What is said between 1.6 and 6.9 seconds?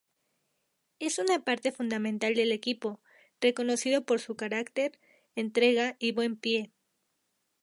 fundamental del equipo, reconocido por su caracter, entrega y buen pie.